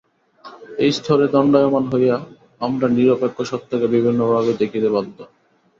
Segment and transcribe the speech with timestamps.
[0.79, 2.15] এই স্তরে দণ্ডায়মান হইয়া
[2.61, 5.17] আমরা নিরপেক্ষ সত্যকে বিভিন্নভাবে দেখিতে বাধ্য।